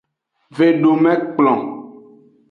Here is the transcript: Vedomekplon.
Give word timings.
Vedomekplon. 0.59 1.61